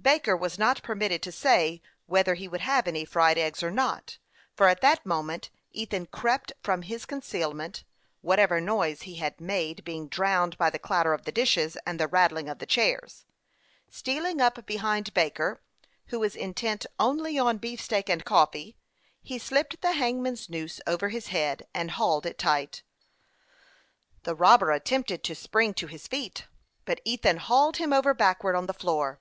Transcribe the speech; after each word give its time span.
Baker 0.00 0.36
was 0.36 0.56
not 0.56 0.84
permitted 0.84 1.20
to 1.24 1.32
say 1.32 1.82
whether 2.06 2.34
he 2.34 2.46
would 2.46 2.60
have 2.60 2.86
any 2.86 3.04
fried 3.04 3.36
eggs 3.36 3.60
or 3.60 3.72
not, 3.72 4.18
for 4.54 4.68
at 4.68 4.80
that 4.80 5.04
moment 5.04 5.50
Ethan 5.72 6.06
crept 6.06 6.52
from 6.62 6.82
his 6.82 7.06
concealment, 7.06 7.82
whatever 8.20 8.60
noise 8.60 9.02
he 9.02 9.20
made 9.40 9.82
being 9.84 10.06
drowned 10.06 10.56
by 10.58 10.70
the 10.70 10.78
clatter 10.78 11.12
of 11.12 11.24
the 11.24 11.32
dishes 11.32 11.76
and 11.84 11.98
the 11.98 12.06
rattling 12.06 12.48
of 12.48 12.60
the 12.60 12.66
chairs. 12.66 13.26
Stealing 13.90 14.40
up 14.40 14.64
behind 14.64 15.12
Baker, 15.12 15.60
who 16.06 16.20
was 16.20 16.36
intent 16.36 16.86
only 17.00 17.36
on 17.36 17.58
beefsteak 17.58 18.08
and 18.08 18.24
coffee, 18.24 18.76
he 19.22 19.40
slipped 19.40 19.80
the 19.82 19.94
hangman's 19.94 20.48
noose 20.48 20.80
over 20.86 21.08
his 21.08 21.28
head, 21.28 21.66
and 21.74 21.90
hauled 21.90 22.26
it 22.26 22.38
tight. 22.38 22.84
The 24.22 24.36
robber 24.36 24.70
attempted 24.70 25.24
to 25.24 25.34
spring 25.34 25.74
to 25.74 25.88
his 25.88 26.06
feet, 26.06 26.46
but 26.84 27.00
Ethan 27.04 27.38
hauled 27.38 27.78
him 27.78 27.92
over 27.92 28.14
backwards 28.14 28.56
on 28.56 28.66
the 28.66 28.72
floor. 28.72 29.18